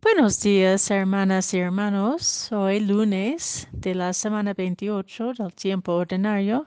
Buenos 0.00 0.40
días, 0.40 0.92
hermanas 0.92 1.52
y 1.54 1.58
hermanos. 1.58 2.52
Hoy 2.52 2.78
lunes 2.78 3.66
de 3.72 3.96
la 3.96 4.12
semana 4.12 4.54
28 4.54 5.32
del 5.36 5.52
tiempo 5.52 5.92
ordinario. 5.94 6.66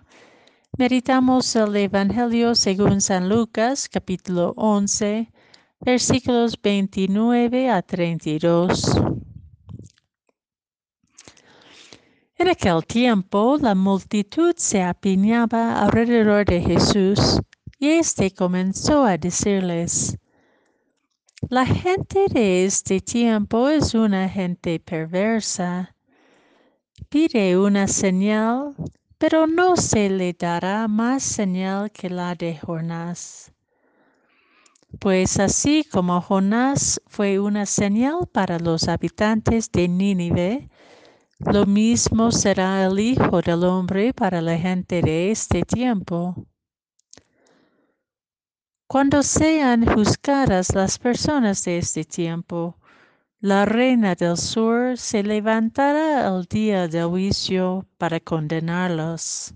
Meditamos 0.78 1.56
el 1.56 1.74
Evangelio 1.78 2.56
según 2.56 3.00
San 3.00 3.30
Lucas, 3.30 3.88
capítulo 3.88 4.54
11, 4.58 5.32
versículos 5.80 6.62
29 6.62 7.70
a 7.70 7.82
32. 7.82 8.98
En 12.36 12.50
aquel 12.50 12.86
tiempo 12.86 13.58
la 13.62 13.76
multitud 13.76 14.54
se 14.58 14.84
apiñaba 14.84 15.82
alrededor 15.82 16.44
de 16.44 16.60
Jesús 16.60 17.40
y 17.80 17.92
éste 17.92 18.32
comenzó 18.32 19.06
a 19.06 19.18
decirles, 19.18 20.18
la 21.50 21.66
gente 21.66 22.28
de 22.30 22.66
este 22.66 23.02
tiempo 23.02 23.70
es 23.70 23.94
una 23.94 24.30
gente 24.30 24.80
perversa. 24.80 25.96
Pide 27.10 27.58
una 27.58 27.88
señal, 27.88 28.76
pero 29.18 29.48
no 29.48 29.76
se 29.76 30.10
le 30.10 30.34
dará 30.34 30.88
más 30.88 31.24
señal 31.24 31.92
que 31.92 32.10
la 32.10 32.36
de 32.36 32.58
Jonás. 32.58 33.52
Pues 35.00 35.40
así 35.40 35.84
como 35.84 36.22
Jonás 36.22 37.02
fue 37.08 37.40
una 37.40 37.66
señal 37.66 38.28
para 38.32 38.60
los 38.60 38.88
habitantes 38.88 39.72
de 39.72 39.88
Nínive, 39.88 40.70
lo 41.40 41.66
mismo 41.66 42.32
será 42.32 42.86
el 42.86 43.00
Hijo 43.00 43.42
del 43.42 43.64
Hombre 43.64 44.14
para 44.14 44.42
la 44.42 44.58
gente 44.58 45.02
de 45.02 45.32
este 45.32 45.64
tiempo. 45.64 46.46
Cuando 48.92 49.24
sean 49.24 49.86
juzgadas 49.86 50.76
las 50.76 51.00
personas 51.00 51.64
de 51.64 51.78
este 51.78 52.04
tiempo, 52.04 52.76
la 53.40 53.64
reina 53.64 54.16
del 54.16 54.36
sur 54.36 54.98
se 54.98 55.24
levantará 55.24 56.28
al 56.28 56.44
día 56.44 56.90
del 56.90 57.08
juicio 57.08 57.88
para 57.98 58.20
condenarlos, 58.20 59.54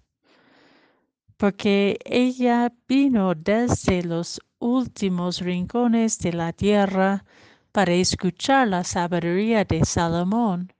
porque 1.35 1.99
ella 2.05 2.71
vino 2.87 3.35
desde 3.35 4.03
los 4.03 4.39
últimos 4.59 5.41
rincones 5.41 6.17
de 6.19 6.31
la 6.31 6.53
tierra 6.53 7.25
para 7.73 7.91
escuchar 7.91 8.69
la 8.69 8.85
sabiduría 8.85 9.65
de 9.65 9.83
Salomón. 9.83 10.71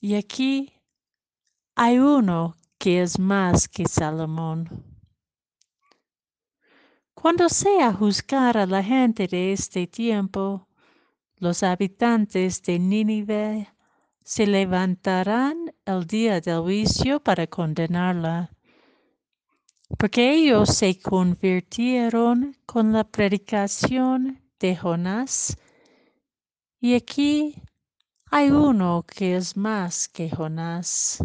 Y 0.00 0.16
aquí 0.16 0.72
hay 1.76 2.00
uno 2.00 2.56
que 2.78 3.00
es 3.00 3.20
más 3.20 3.68
que 3.68 3.86
Salomón. 3.86 4.91
Cuando 7.22 7.48
sea 7.48 7.92
juzgar 7.92 8.58
a 8.58 8.66
la 8.66 8.82
gente 8.82 9.28
de 9.28 9.52
este 9.52 9.86
tiempo, 9.86 10.66
los 11.36 11.62
habitantes 11.62 12.60
de 12.64 12.80
Nínive 12.80 13.68
se 14.24 14.44
levantarán 14.44 15.72
el 15.84 16.04
día 16.04 16.40
del 16.40 16.62
juicio 16.62 17.20
para 17.20 17.46
condenarla, 17.46 18.50
porque 19.96 20.32
ellos 20.32 20.70
se 20.70 20.98
convirtieron 20.98 22.56
con 22.66 22.92
la 22.92 23.04
predicación 23.04 24.42
de 24.58 24.74
Jonás, 24.74 25.56
y 26.80 26.96
aquí 26.96 27.54
hay 28.32 28.50
uno 28.50 29.04
que 29.06 29.36
es 29.36 29.56
más 29.56 30.08
que 30.08 30.28
Jonás. 30.28 31.22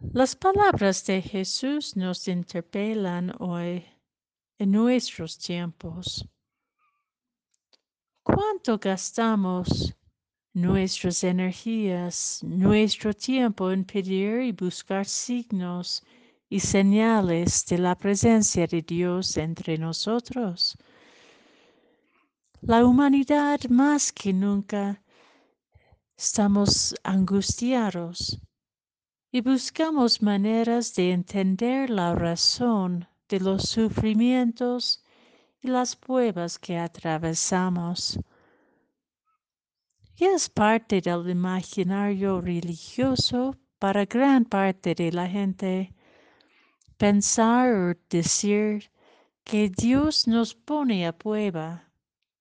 Las 0.00 0.36
palabras 0.36 1.04
de 1.06 1.20
Jesús 1.20 1.96
nos 1.96 2.28
interpelan 2.28 3.34
hoy 3.40 3.84
en 4.56 4.70
nuestros 4.70 5.36
tiempos. 5.36 6.24
¿Cuánto 8.22 8.78
gastamos 8.78 9.96
nuestras 10.54 11.24
energías, 11.24 12.40
nuestro 12.44 13.12
tiempo 13.12 13.72
en 13.72 13.84
pedir 13.84 14.42
y 14.42 14.52
buscar 14.52 15.04
signos 15.04 16.04
y 16.48 16.60
señales 16.60 17.66
de 17.66 17.78
la 17.78 17.96
presencia 17.96 18.68
de 18.68 18.82
Dios 18.82 19.36
entre 19.36 19.78
nosotros? 19.78 20.78
La 22.60 22.86
humanidad 22.86 23.64
más 23.68 24.12
que 24.12 24.32
nunca 24.32 25.02
estamos 26.16 26.94
angustiados 27.02 28.40
y 29.30 29.42
buscamos 29.42 30.22
maneras 30.22 30.94
de 30.94 31.12
entender 31.12 31.90
la 31.90 32.14
razón 32.14 33.06
de 33.28 33.40
los 33.40 33.68
sufrimientos 33.68 35.04
y 35.60 35.68
las 35.68 35.96
pruebas 35.96 36.58
que 36.58 36.78
atravesamos. 36.78 38.18
Y 40.16 40.24
es 40.24 40.48
parte 40.48 41.00
del 41.00 41.28
imaginario 41.28 42.40
religioso 42.40 43.56
para 43.78 44.06
gran 44.06 44.44
parte 44.44 44.94
de 44.94 45.12
la 45.12 45.28
gente 45.28 45.94
pensar 46.96 47.72
o 47.72 47.94
decir 48.08 48.90
que 49.44 49.68
Dios 49.68 50.26
nos 50.26 50.54
pone 50.54 51.06
a 51.06 51.12
prueba, 51.12 51.84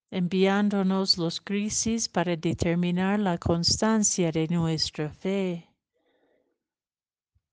enviándonos 0.09 1.17
los 1.17 1.39
crisis 1.41 2.09
para 2.09 2.35
determinar 2.35 3.19
la 3.19 3.37
constancia 3.37 4.31
de 4.31 4.47
nuestra 4.47 5.11
fe. 5.11 5.67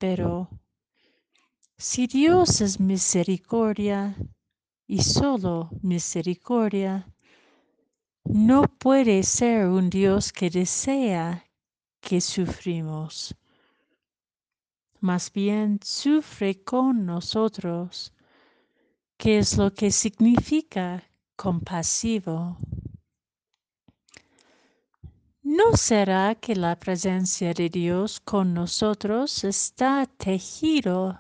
Pero 0.06 0.50
si 1.78 2.06
Dios 2.06 2.60
es 2.60 2.78
misericordia 2.78 4.15
y 4.87 5.00
solo 5.00 5.70
misericordia, 5.81 7.09
no 8.25 8.65
puede 8.65 9.22
ser 9.22 9.66
un 9.66 9.88
Dios 9.88 10.31
que 10.31 10.50
desea 10.50 11.47
que 12.03 12.20
sufrimos. 12.20 13.34
Más 15.00 15.32
bien 15.32 15.81
sufre 15.82 16.62
con 16.62 17.06
nosotros, 17.06 18.12
que 19.16 19.38
es 19.38 19.56
lo 19.56 19.72
que 19.72 19.91
significa 19.91 21.03
compasivo. 21.34 22.59
¿No 25.47 25.77
será 25.77 26.34
que 26.37 26.56
la 26.56 26.81
presencia 26.81 27.53
de 27.53 27.69
Dios 27.69 28.19
con 28.19 28.55
nosotros 28.55 29.44
está 29.44 30.06
tejido 30.06 31.19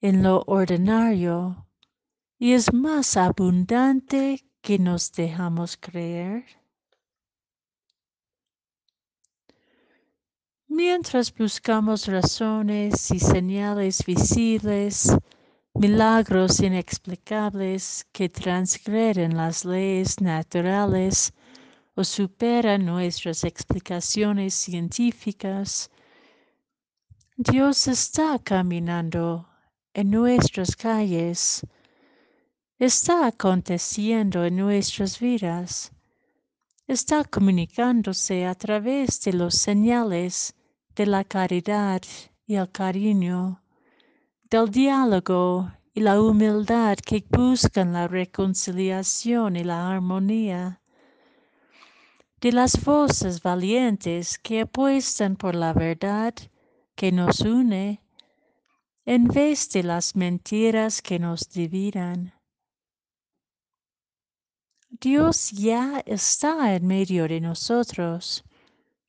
en 0.00 0.24
lo 0.24 0.42
ordinario 0.48 1.68
y 2.40 2.54
es 2.54 2.72
más 2.72 3.16
abundante 3.16 4.44
que 4.60 4.80
nos 4.80 5.12
dejamos 5.12 5.76
creer? 5.76 6.44
Mientras 10.66 11.32
buscamos 11.32 12.08
razones 12.08 13.12
y 13.12 13.20
señales 13.20 14.04
visibles, 14.04 15.16
milagros 15.72 16.58
inexplicables 16.58 18.08
que 18.10 18.28
transgreden 18.28 19.36
las 19.36 19.64
leyes 19.64 20.20
naturales, 20.20 21.32
o 21.98 22.04
supera 22.04 22.78
nuestras 22.78 23.42
explicaciones 23.42 24.54
científicas, 24.54 25.90
Dios 27.36 27.88
está 27.88 28.38
caminando 28.38 29.48
en 29.94 30.12
nuestras 30.12 30.76
calles, 30.76 31.66
está 32.78 33.26
aconteciendo 33.26 34.44
en 34.44 34.54
nuestras 34.58 35.18
vidas, 35.18 35.90
está 36.86 37.24
comunicándose 37.24 38.46
a 38.46 38.54
través 38.54 39.20
de 39.22 39.32
los 39.32 39.56
señales 39.56 40.54
de 40.94 41.04
la 41.04 41.24
caridad 41.24 42.02
y 42.46 42.54
el 42.54 42.70
cariño, 42.70 43.60
del 44.48 44.70
diálogo 44.70 45.72
y 45.92 46.00
la 46.02 46.22
humildad 46.22 46.96
que 47.04 47.24
buscan 47.28 47.92
la 47.92 48.06
reconciliación 48.06 49.56
y 49.56 49.64
la 49.64 49.90
armonía 49.90 50.77
de 52.40 52.52
las 52.52 52.84
voces 52.84 53.42
valientes 53.42 54.38
que 54.38 54.60
apuestan 54.60 55.36
por 55.36 55.54
la 55.54 55.72
verdad 55.72 56.34
que 56.94 57.10
nos 57.10 57.40
une 57.40 58.00
en 59.04 59.26
vez 59.26 59.70
de 59.70 59.82
las 59.82 60.14
mentiras 60.14 61.02
que 61.02 61.18
nos 61.18 61.48
dividan. 61.50 62.32
Dios 64.90 65.50
ya 65.50 66.00
está 66.06 66.74
en 66.74 66.86
medio 66.86 67.26
de 67.26 67.40
nosotros, 67.40 68.44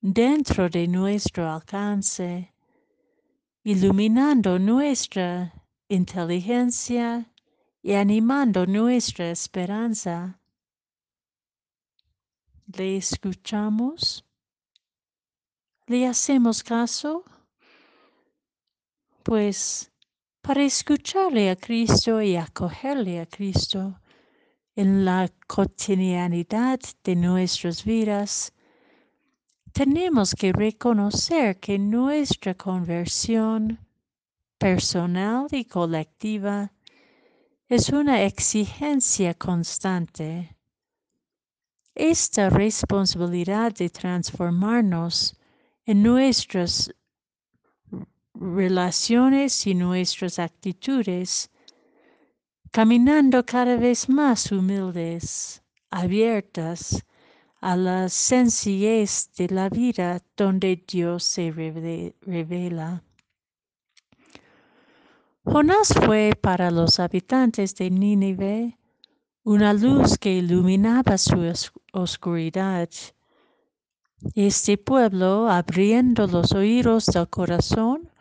dentro 0.01 0.69
de 0.69 0.87
nuestro 0.87 1.49
alcance, 1.49 2.53
iluminando 3.63 4.57
nuestra 4.57 5.53
inteligencia 5.87 7.31
y 7.81 7.93
animando 7.93 8.65
nuestra 8.65 9.31
esperanza 9.31 10.38
le 12.77 12.97
escuchamos, 12.97 14.25
le 15.87 16.05
hacemos 16.05 16.63
caso, 16.63 17.23
pues 19.23 19.91
para 20.41 20.63
escucharle 20.63 21.49
a 21.49 21.55
Cristo 21.55 22.21
y 22.21 22.35
acogerle 22.35 23.19
a 23.19 23.25
Cristo 23.25 23.99
en 24.75 25.03
la 25.03 25.29
cotidianidad 25.47 26.79
de 27.03 27.15
nuestras 27.15 27.83
vidas, 27.83 28.53
tenemos 29.73 30.33
que 30.35 30.53
reconocer 30.53 31.59
que 31.59 31.79
nuestra 31.79 32.53
conversión 32.53 33.79
personal 34.57 35.47
y 35.51 35.65
colectiva 35.65 36.71
es 37.67 37.89
una 37.89 38.23
exigencia 38.23 39.33
constante. 39.33 40.58
Esta 41.99 42.49
responsabilidad 42.49 43.73
de 43.73 43.89
transformarnos 43.89 45.37
en 45.85 46.01
nuestras 46.01 46.89
relaciones 48.33 49.67
y 49.67 49.75
nuestras 49.75 50.39
actitudes, 50.39 51.51
caminando 52.71 53.45
cada 53.45 53.75
vez 53.75 54.07
más 54.07 54.49
humildes, 54.49 55.61
abiertas 55.91 57.03
a 57.59 57.75
la 57.75 58.07
sencillez 58.07 59.29
de 59.35 59.49
la 59.49 59.67
vida 59.67 60.23
donde 60.37 60.81
Dios 60.87 61.25
se 61.25 61.51
revela. 61.51 63.03
Jonás 65.43 65.93
fue 66.05 66.31
para 66.41 66.71
los 66.71 66.97
habitantes 67.01 67.75
de 67.75 67.91
Nínive 67.91 68.79
una 69.49 69.73
luz 69.73 70.19
que 70.19 70.31
iluminaba 70.31 71.17
su 71.17 71.51
oscuridad. 71.91 72.87
Este 74.35 74.77
pueblo, 74.77 75.49
abriendo 75.49 76.27
los 76.27 76.51
oídos 76.51 77.07
del 77.07 77.27
corazón 77.29 78.11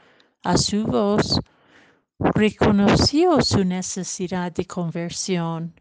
a 0.42 0.56
su 0.56 0.86
voz, 0.86 1.38
reconoció 2.18 3.42
su 3.42 3.62
necesidad 3.62 4.52
de 4.52 4.64
conversión 4.64 5.78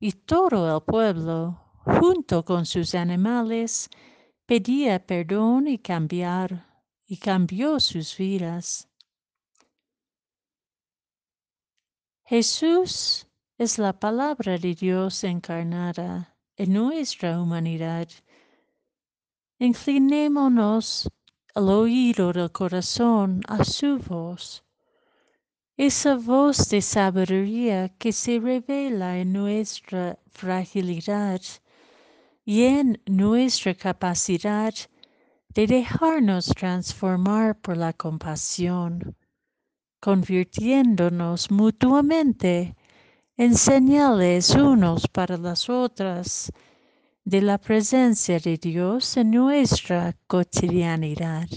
y 0.00 0.12
todo 0.12 0.74
el 0.74 0.82
pueblo, 0.82 1.60
junto 1.84 2.42
con 2.42 2.64
sus 2.64 2.94
animales, 2.94 3.90
pedía 4.46 5.04
perdón 5.04 5.68
y 5.68 5.80
cambiar 5.80 6.66
y 7.04 7.18
cambió 7.18 7.78
sus 7.78 8.16
vidas. 8.16 8.88
Jesús 12.24 13.26
es 13.62 13.78
la 13.78 13.92
palabra 13.92 14.58
de 14.58 14.74
Dios 14.74 15.22
encarnada 15.22 16.34
en 16.56 16.72
nuestra 16.72 17.40
humanidad. 17.40 18.08
Inclinémonos 19.60 21.08
al 21.54 21.68
oído 21.68 22.32
del 22.32 22.50
corazón 22.50 23.40
a 23.46 23.62
su 23.62 23.98
voz, 23.98 24.64
esa 25.76 26.16
voz 26.16 26.68
de 26.70 26.82
sabiduría 26.82 27.88
que 28.00 28.10
se 28.10 28.40
revela 28.40 29.18
en 29.18 29.32
nuestra 29.32 30.18
fragilidad 30.32 31.40
y 32.44 32.64
en 32.64 33.00
nuestra 33.06 33.74
capacidad 33.74 34.74
de 35.50 35.66
dejarnos 35.68 36.46
transformar 36.46 37.60
por 37.60 37.76
la 37.76 37.92
compasión 37.92 39.16
convirtiéndonos 40.00 41.48
mutuamente 41.52 42.74
en 43.42 43.56
señales 43.56 44.50
unos 44.54 45.08
para 45.08 45.36
las 45.36 45.68
otras 45.68 46.52
de 47.24 47.42
la 47.42 47.58
presencia 47.58 48.38
de 48.38 48.56
Dios 48.56 49.16
en 49.16 49.32
nuestra 49.32 50.16
cotidianidad. 50.28 51.48